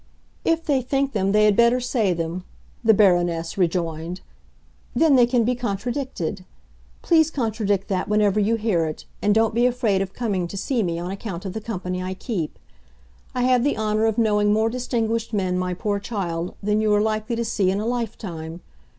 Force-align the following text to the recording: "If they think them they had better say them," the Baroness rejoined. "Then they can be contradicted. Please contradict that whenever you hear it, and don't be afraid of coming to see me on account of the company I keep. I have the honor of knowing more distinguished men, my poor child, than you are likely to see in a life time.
"If 0.43 0.65
they 0.65 0.81
think 0.81 1.11
them 1.13 1.31
they 1.31 1.45
had 1.45 1.55
better 1.55 1.79
say 1.79 2.11
them," 2.11 2.43
the 2.83 2.91
Baroness 2.95 3.55
rejoined. 3.55 4.21
"Then 4.95 5.15
they 5.15 5.27
can 5.27 5.43
be 5.43 5.53
contradicted. 5.53 6.43
Please 7.03 7.29
contradict 7.29 7.87
that 7.89 8.07
whenever 8.09 8.39
you 8.39 8.55
hear 8.55 8.85
it, 8.87 9.05
and 9.21 9.31
don't 9.35 9.53
be 9.53 9.67
afraid 9.67 10.01
of 10.01 10.11
coming 10.15 10.47
to 10.47 10.57
see 10.57 10.81
me 10.81 10.97
on 10.97 11.11
account 11.11 11.45
of 11.45 11.53
the 11.53 11.61
company 11.61 12.01
I 12.01 12.15
keep. 12.15 12.57
I 13.35 13.43
have 13.43 13.63
the 13.63 13.77
honor 13.77 14.07
of 14.07 14.17
knowing 14.17 14.51
more 14.51 14.71
distinguished 14.71 15.33
men, 15.33 15.55
my 15.59 15.75
poor 15.75 15.99
child, 15.99 16.55
than 16.63 16.81
you 16.81 16.91
are 16.95 16.99
likely 17.01 17.35
to 17.35 17.45
see 17.45 17.69
in 17.69 17.79
a 17.79 17.85
life 17.85 18.17
time. 18.17 18.61